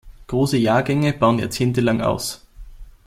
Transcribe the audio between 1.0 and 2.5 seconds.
bauen jahrzehntelang aus.